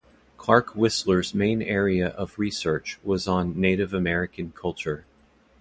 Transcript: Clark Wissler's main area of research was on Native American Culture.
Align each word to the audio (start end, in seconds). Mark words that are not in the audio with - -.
Clark 0.35 0.73
Wissler's 0.73 1.35
main 1.35 1.61
area 1.61 2.07
of 2.07 2.39
research 2.39 2.97
was 3.03 3.27
on 3.27 3.61
Native 3.61 3.93
American 3.93 4.51
Culture. 4.51 5.05